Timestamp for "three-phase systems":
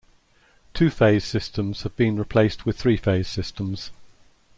2.75-3.91